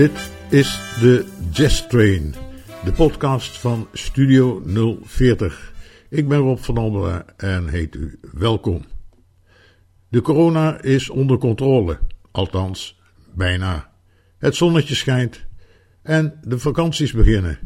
Dit 0.00 0.30
is 0.48 0.80
de 1.00 1.26
Jazz 1.52 1.86
Train, 1.86 2.34
de 2.84 2.92
podcast 2.92 3.58
van 3.58 3.88
Studio 3.92 4.62
040. 5.02 5.72
Ik 6.08 6.28
ben 6.28 6.38
Rob 6.38 6.58
van 6.58 6.78
Almela 6.78 7.24
en 7.36 7.68
heet 7.68 7.94
u 7.94 8.18
welkom. 8.32 8.84
De 10.08 10.20
corona 10.20 10.82
is 10.82 11.10
onder 11.10 11.38
controle, 11.38 11.98
althans 12.30 13.00
bijna. 13.34 13.92
Het 14.38 14.54
zonnetje 14.54 14.94
schijnt 14.94 15.46
en 16.02 16.38
de 16.42 16.58
vakanties 16.58 17.12
beginnen. 17.12 17.58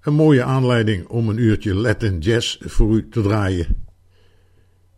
Een 0.00 0.14
mooie 0.14 0.44
aanleiding 0.44 1.06
om 1.06 1.28
een 1.28 1.38
uurtje 1.38 1.74
Latin 1.74 2.18
Jazz 2.18 2.58
voor 2.60 2.94
u 2.96 3.08
te 3.08 3.22
draaien. 3.22 3.86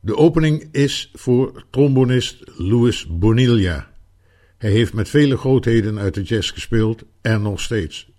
De 0.01 0.17
opening 0.17 0.69
is 0.73 1.11
voor 1.15 1.65
trombonist 1.71 2.43
Louis 2.57 3.07
Bonilla. 3.07 3.97
Hij 4.59 4.71
heeft 4.71 4.93
met 4.93 5.09
vele 5.09 5.37
grootheden 5.37 5.99
uit 5.99 6.15
de 6.15 6.23
jazz 6.23 6.53
gespeeld 6.53 7.03
en 7.21 7.43
nog 7.43 7.61
steeds. 7.61 8.13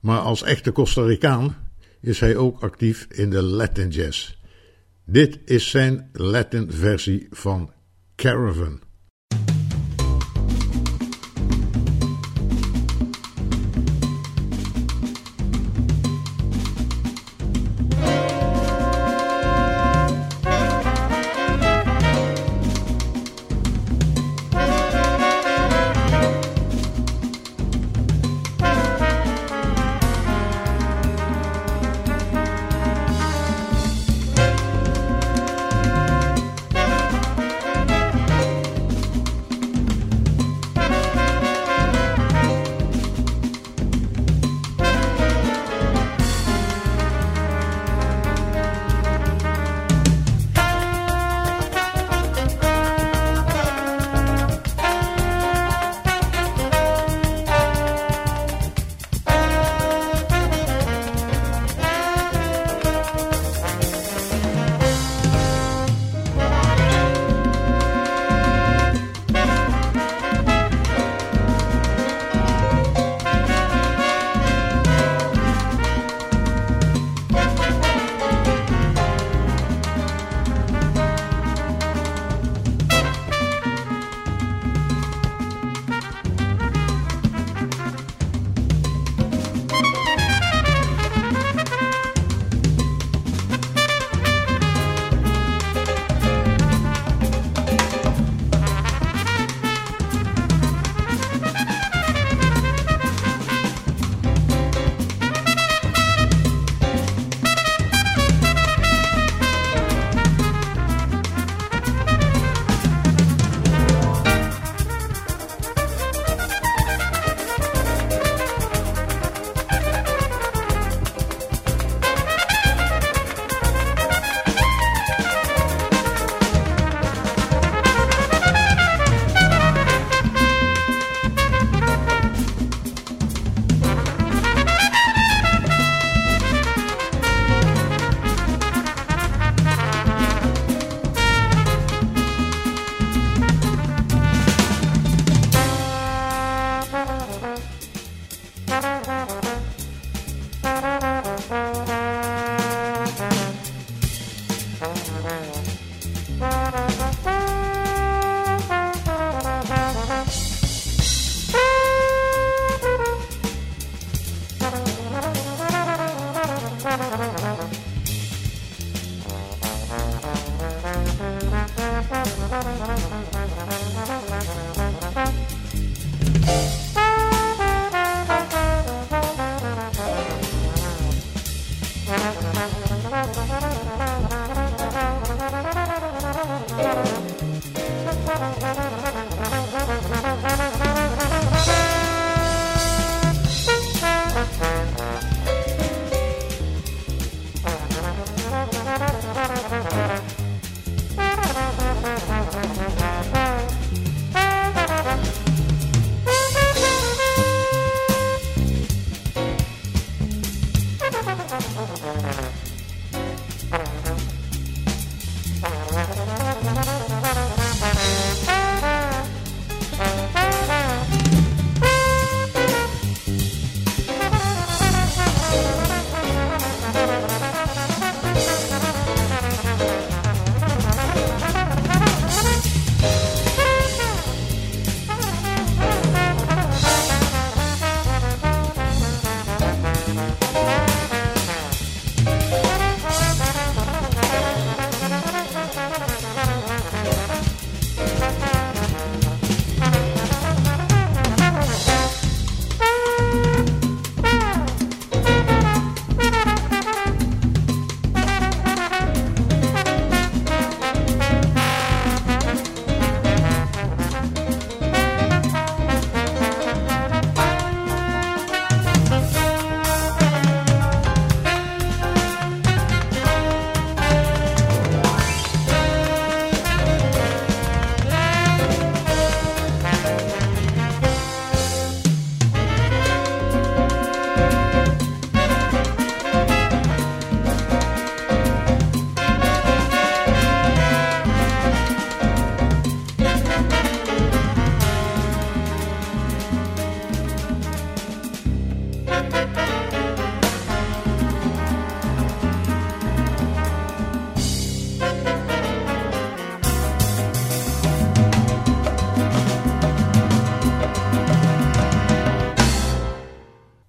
Maar 0.00 0.18
als 0.18 0.42
echte 0.42 0.72
Costa 0.72 1.02
Ricaan 1.02 1.56
is 2.00 2.20
hij 2.20 2.36
ook 2.36 2.62
actief 2.62 3.06
in 3.10 3.30
de 3.30 3.42
Latin 3.42 3.88
jazz. 3.88 4.34
Dit 5.04 5.38
is 5.44 5.70
zijn 5.70 6.08
Latin 6.12 6.72
versie 6.72 7.26
van 7.30 7.72
Caravan. 8.16 8.80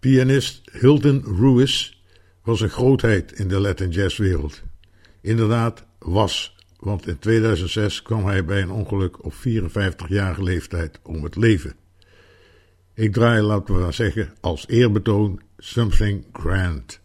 Pianist 0.06 0.62
Hilton 0.72 1.24
Ruiz 1.40 1.94
was 2.44 2.62
een 2.62 2.69
grootheid 2.69 3.31
in 3.31 3.48
de 3.48 3.60
Latin 3.60 3.90
jazzwereld. 3.90 4.62
Inderdaad, 5.22 5.86
was, 6.00 6.56
want 6.80 7.07
in 7.07 7.19
2006 7.19 8.02
kwam 8.02 8.25
hij 8.25 8.46
bij 8.46 8.62
een 8.62 8.72
ongeluk 8.72 9.25
op 9.25 9.34
54-jarige 9.34 10.44
leeftijd 10.44 11.00
om 11.04 11.24
het 11.24 11.36
leven. 11.36 11.75
Ik 12.94 13.13
draai, 13.13 13.42
laten 13.42 13.75
we 13.75 13.81
maar 13.81 13.94
zeggen, 13.94 14.34
als 14.42 14.68
eerbetoon 14.68 15.42
Something 15.57 16.25
Grand. 16.34 17.00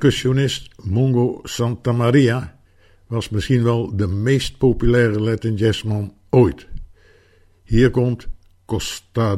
Percussionist 0.00 0.70
Mongo 0.82 1.40
Santamaria 1.44 2.58
was 3.06 3.28
misschien 3.28 3.62
wel 3.62 3.96
de 3.96 4.06
meest 4.06 4.58
populaire 4.58 5.20
Latin 5.20 5.54
jazzman 5.54 6.14
ooit. 6.30 6.66
Hier 7.64 7.90
komt 7.90 8.28
Costa 8.64 9.36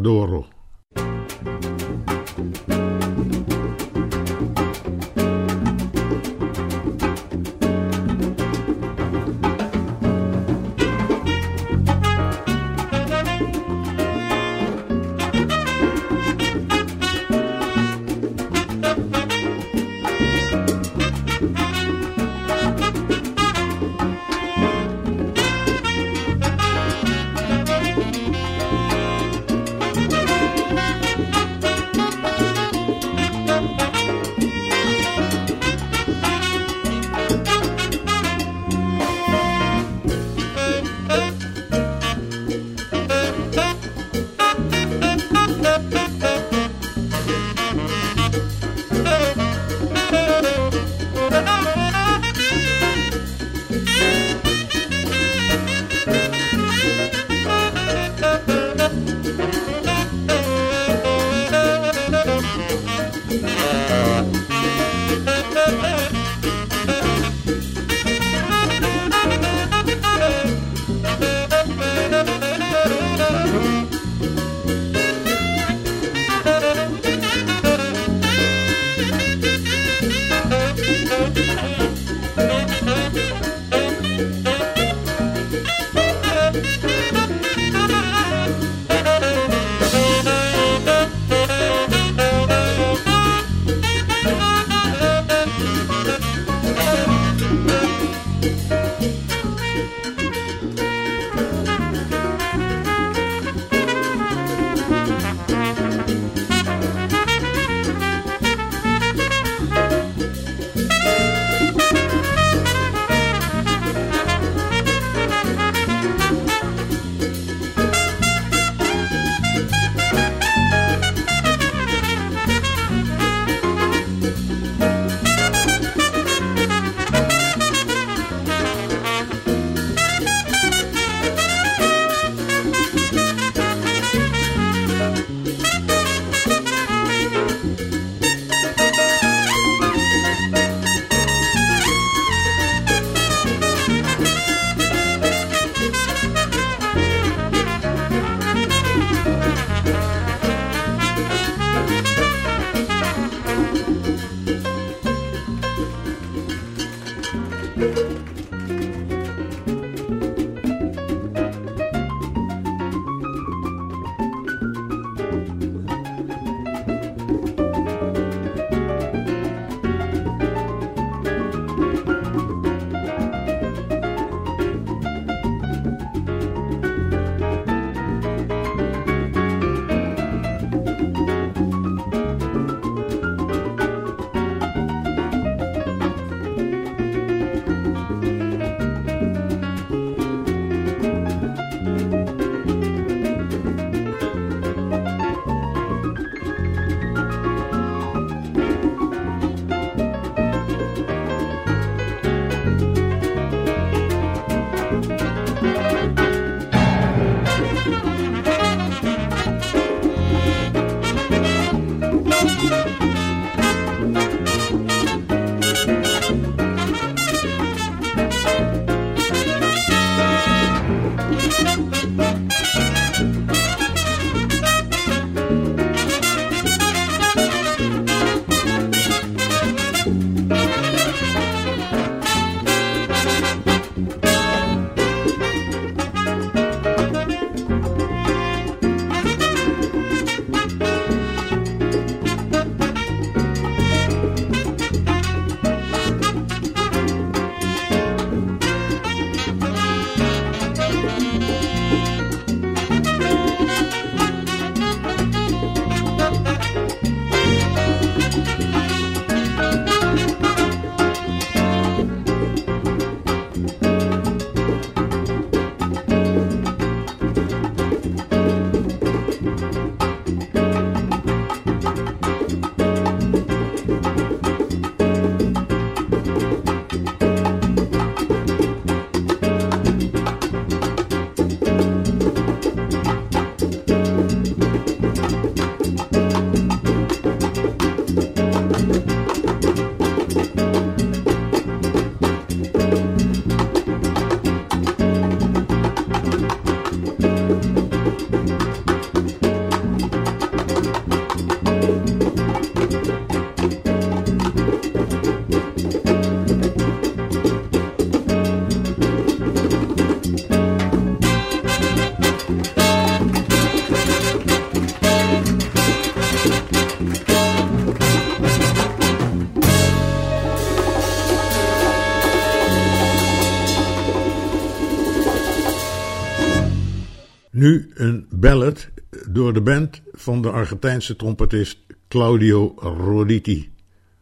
Nu 327.62 327.90
een 327.94 328.26
ballad 328.30 328.88
door 329.28 329.52
de 329.52 329.60
band 329.60 330.02
van 330.12 330.42
de 330.42 330.50
Argentijnse 330.50 331.16
trompetist 331.16 331.78
Claudio 332.08 332.74
Roditi, 332.76 333.72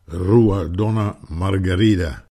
Rua 0.04 0.64
Donna 0.64 1.18
Margarida. 1.28 2.24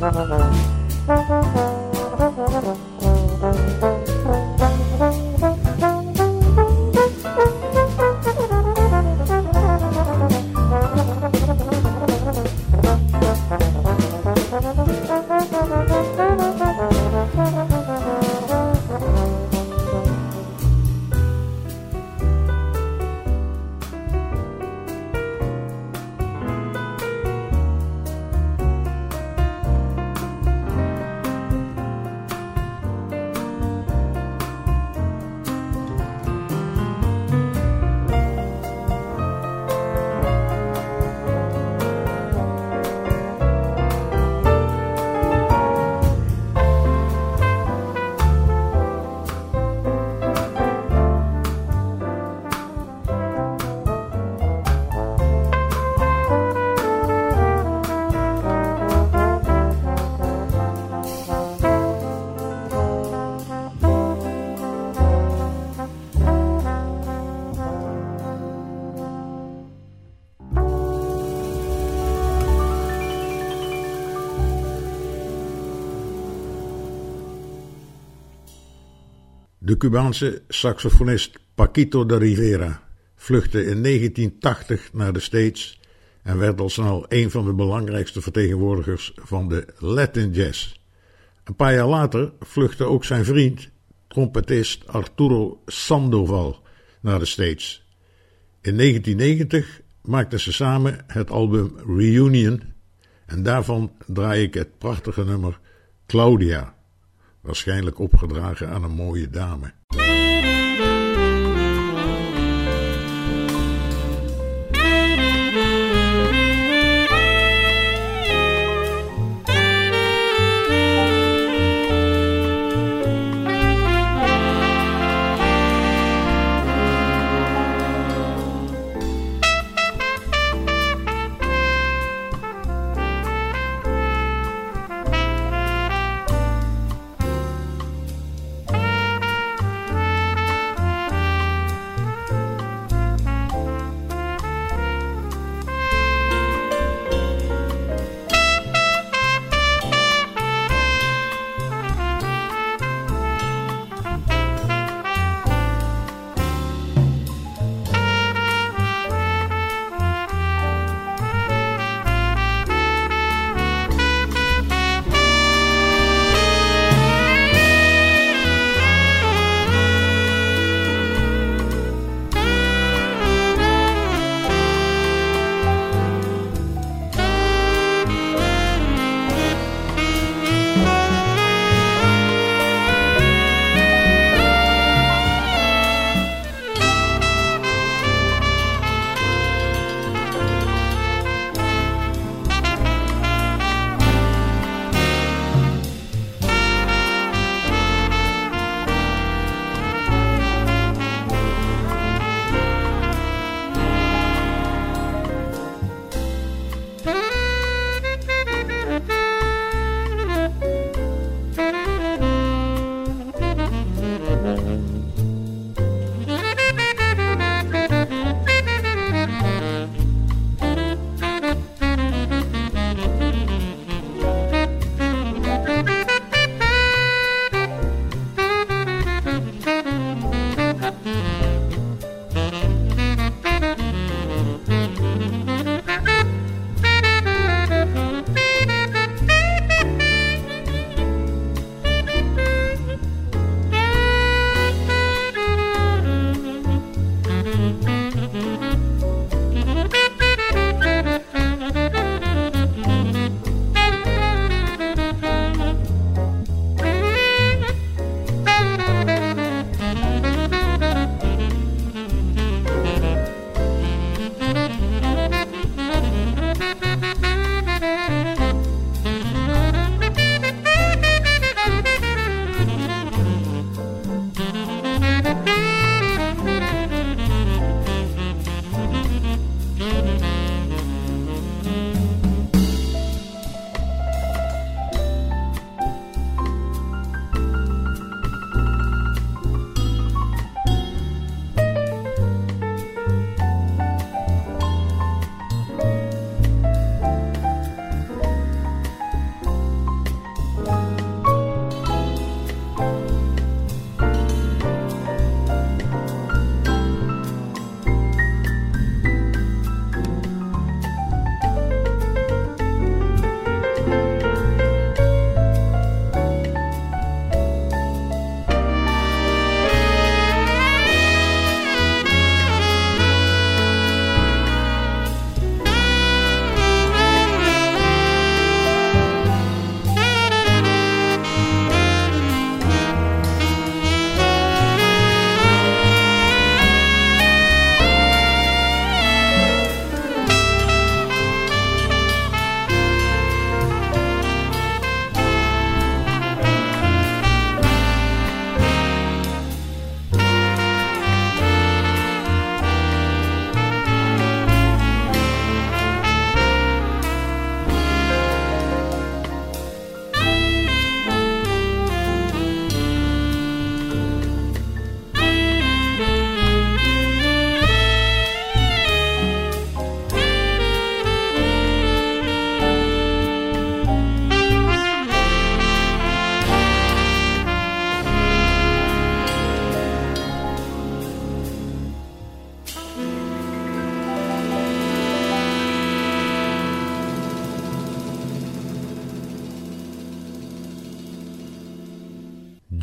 Thank 0.00 0.14
you. 2.92 2.97
Cubaanse 79.78 80.42
saxofonist 80.48 81.38
Paquito 81.54 82.06
de 82.06 82.16
Rivera 82.16 82.82
vluchtte 83.16 83.64
in 83.64 83.82
1980 83.82 84.92
naar 84.92 85.12
de 85.12 85.20
States 85.20 85.80
en 86.22 86.38
werd 86.38 86.60
al 86.60 86.68
snel 86.68 87.04
een 87.08 87.30
van 87.30 87.44
de 87.44 87.52
belangrijkste 87.52 88.20
vertegenwoordigers 88.20 89.12
van 89.14 89.48
de 89.48 89.66
Latin 89.78 90.32
jazz. 90.32 90.74
Een 91.44 91.54
paar 91.54 91.74
jaar 91.74 91.86
later 91.86 92.32
vluchtte 92.40 92.84
ook 92.84 93.04
zijn 93.04 93.24
vriend, 93.24 93.68
trompetist 94.08 94.86
Arturo 94.86 95.62
Sandoval, 95.66 96.62
naar 97.00 97.18
de 97.18 97.24
States. 97.24 97.86
In 98.60 98.76
1990 98.76 99.80
maakten 100.02 100.40
ze 100.40 100.52
samen 100.52 101.04
het 101.06 101.30
album 101.30 101.76
Reunion 101.86 102.62
en 103.26 103.42
daarvan 103.42 103.92
draai 104.06 104.42
ik 104.42 104.54
het 104.54 104.78
prachtige 104.78 105.24
nummer 105.24 105.60
Claudia, 106.06 106.74
waarschijnlijk 107.48 107.98
opgedragen 107.98 108.68
aan 108.68 108.84
een 108.84 108.94
mooie 108.94 109.30
dame. 109.30 109.72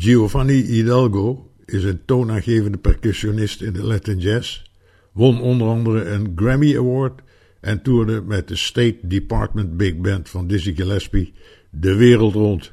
Giovanni 0.06 0.62
Hidalgo 0.62 1.50
is 1.64 1.84
een 1.84 2.04
toonaangevende 2.04 2.78
percussionist 2.78 3.62
in 3.62 3.72
de 3.72 3.82
Latin 3.82 4.18
jazz, 4.18 4.62
won 5.12 5.40
onder 5.40 5.68
andere 5.68 6.04
een 6.04 6.32
Grammy 6.34 6.76
Award 6.76 7.20
en 7.60 7.82
toerde 7.82 8.22
met 8.22 8.48
de 8.48 8.56
State 8.56 8.98
Department 9.02 9.76
Big 9.76 9.96
Band 9.96 10.28
van 10.28 10.46
Dizzy 10.46 10.74
Gillespie 10.74 11.32
de 11.70 11.94
wereld 11.94 12.34
rond. 12.34 12.72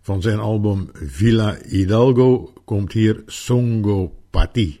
Van 0.00 0.22
zijn 0.22 0.38
album 0.38 0.88
Villa 0.92 1.58
Hidalgo 1.68 2.52
komt 2.64 2.92
hier 2.92 3.22
Songo 3.26 4.14
Pati. 4.30 4.80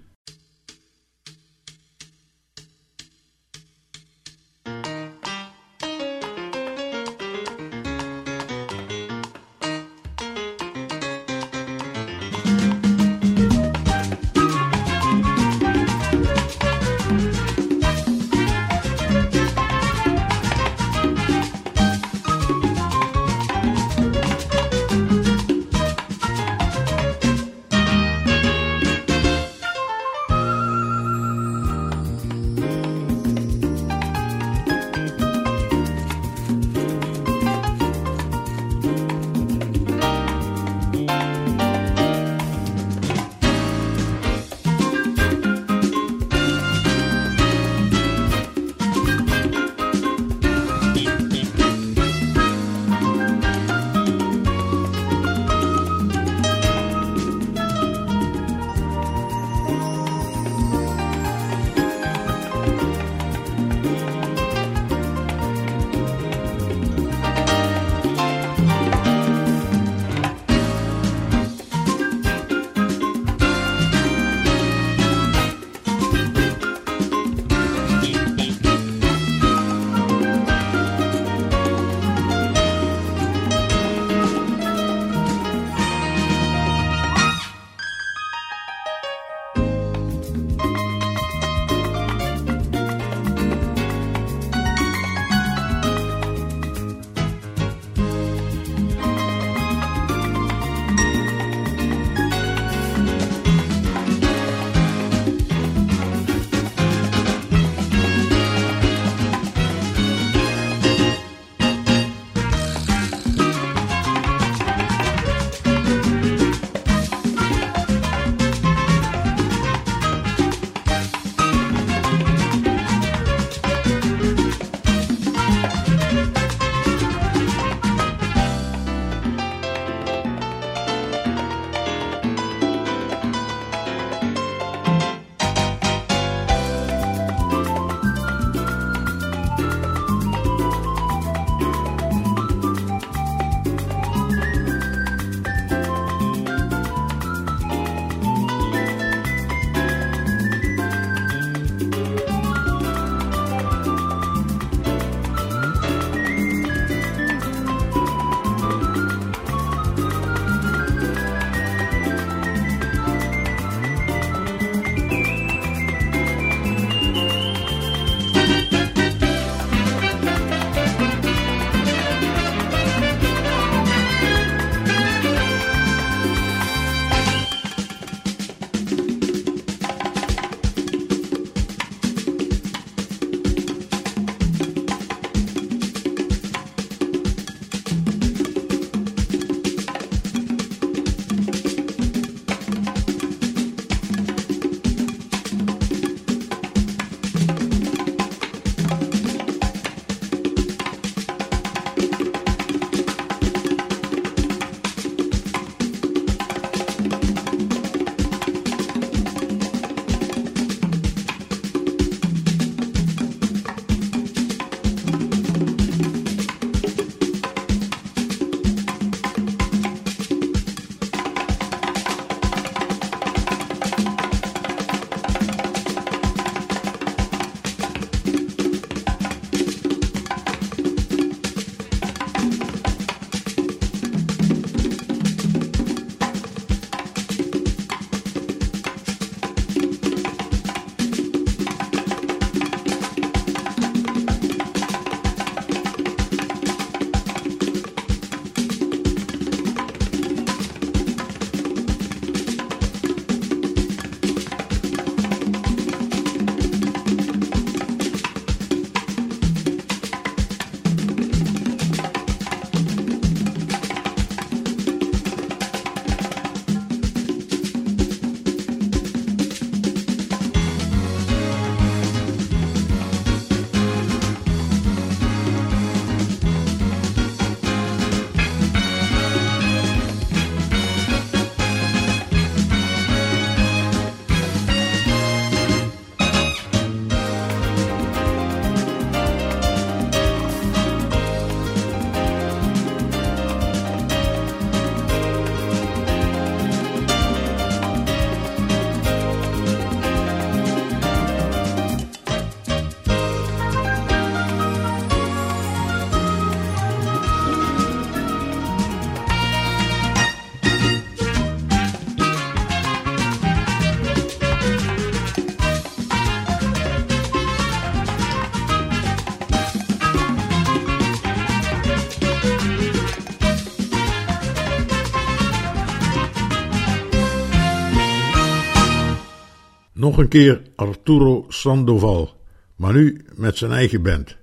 Nog 330.18 330.26
een 330.26 330.32
keer 330.32 330.62
Arturo 330.74 331.44
Sandoval, 331.48 332.36
maar 332.76 332.92
nu 332.92 333.24
met 333.34 333.56
zijn 333.56 333.70
eigen 333.70 334.02
band. 334.02 334.36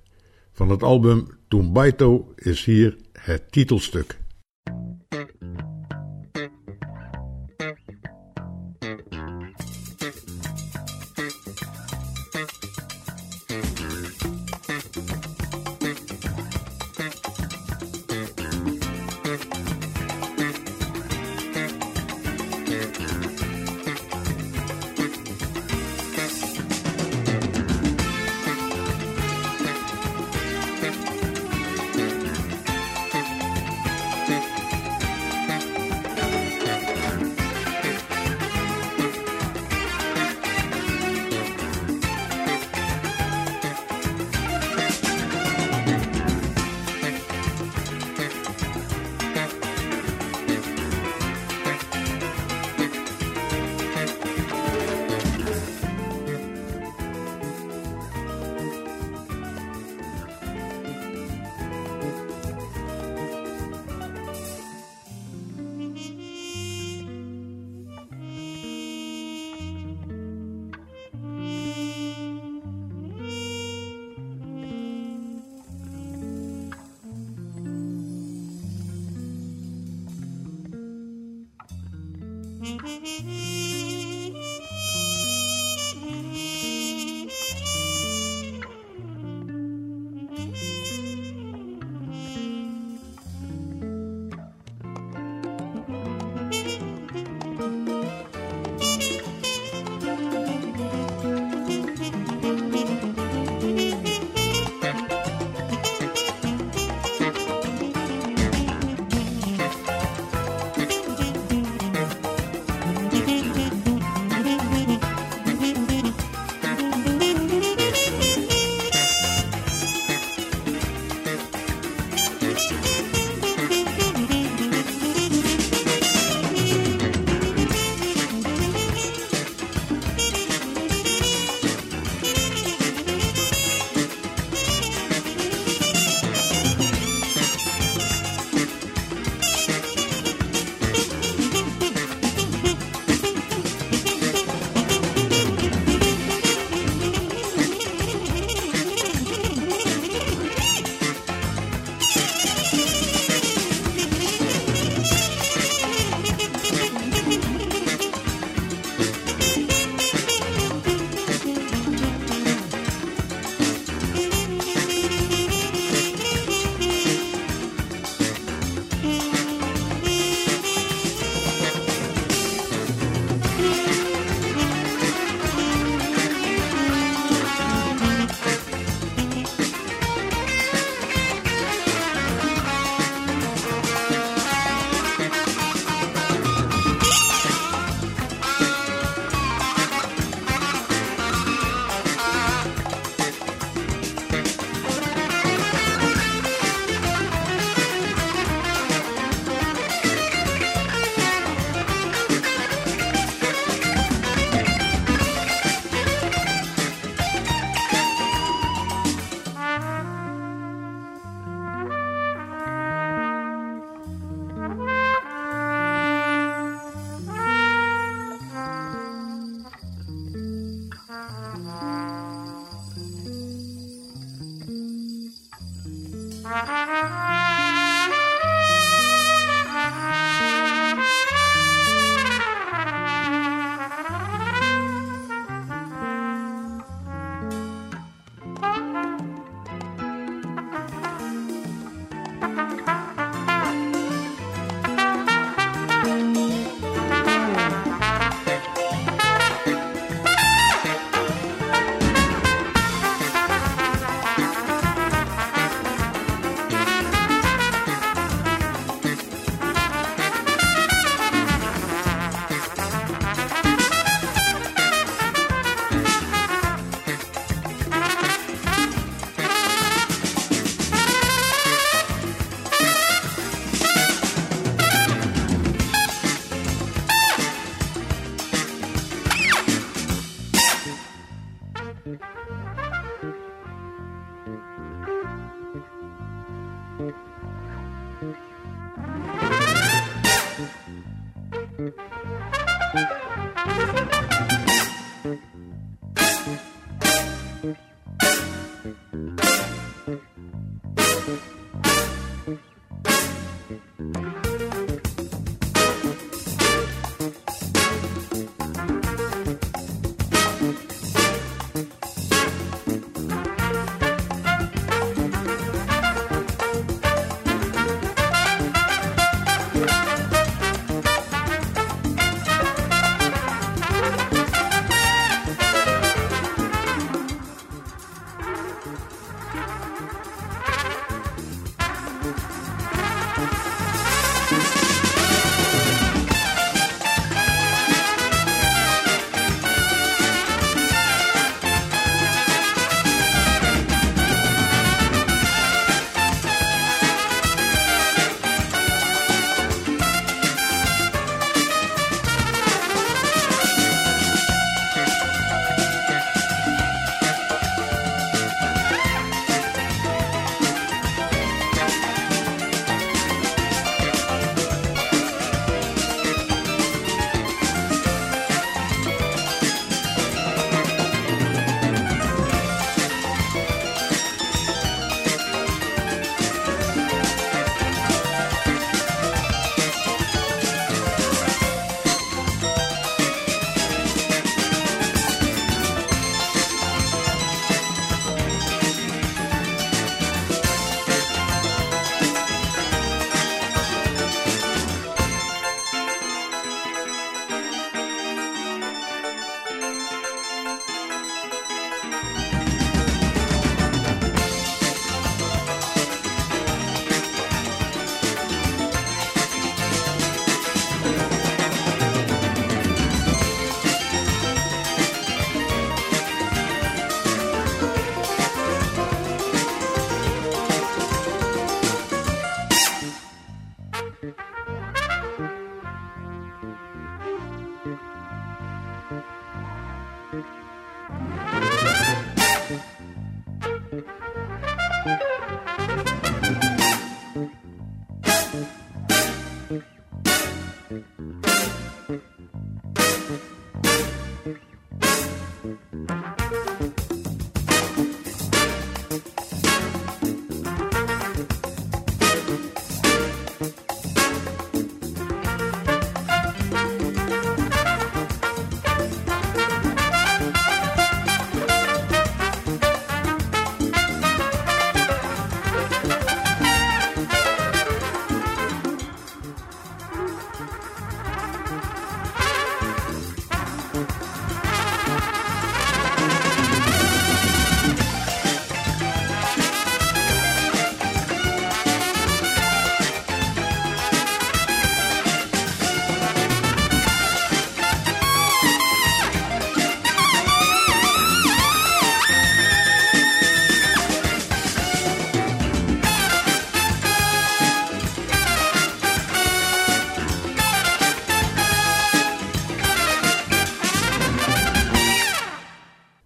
Van 0.52 0.70
het 0.70 0.84
album 0.84 1.28
Tumbaito 1.48 2.34
is 2.36 2.66
hier 2.66 2.98
het 3.14 3.52
titelstuk. 3.52 4.18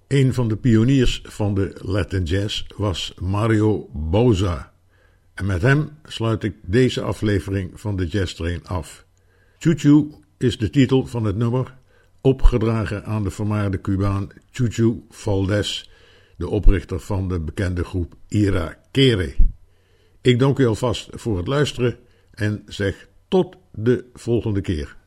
Een 0.09 0.33
van 0.33 0.47
de 0.47 0.57
pioniers 0.57 1.21
van 1.23 1.53
de 1.53 1.75
Latin 1.81 2.23
Jazz 2.23 2.65
was 2.75 3.13
Mario 3.19 3.89
Boza. 3.93 4.73
En 5.33 5.45
met 5.45 5.61
hem 5.61 5.89
sluit 6.03 6.43
ik 6.43 6.55
deze 6.61 7.01
aflevering 7.01 7.79
van 7.79 7.95
de 7.95 8.05
Jazz 8.05 8.33
Train 8.33 8.65
af. 8.65 9.05
Choo 9.57 10.21
is 10.37 10.57
de 10.57 10.69
titel 10.69 11.05
van 11.05 11.23
het 11.23 11.35
nummer, 11.35 11.77
opgedragen 12.21 13.05
aan 13.05 13.23
de 13.23 13.29
vermaarde 13.29 13.81
Cubaan 13.81 14.29
Chuchu 14.51 15.03
Valdez, 15.09 15.89
de 16.37 16.47
oprichter 16.49 16.99
van 16.99 17.27
de 17.27 17.39
bekende 17.39 17.83
groep 17.83 18.13
Ira 18.27 18.77
Kere. 18.91 19.35
Ik 20.21 20.39
dank 20.39 20.59
u 20.59 20.65
alvast 20.65 21.09
voor 21.11 21.37
het 21.37 21.47
luisteren 21.47 21.97
en 22.31 22.63
zeg 22.65 23.07
tot 23.27 23.55
de 23.71 24.05
volgende 24.13 24.61
keer. 24.61 24.97